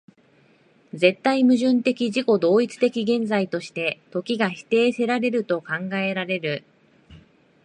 [0.95, 6.63] 絶対矛盾的自己同一的現在として、時が否定せられると考えられる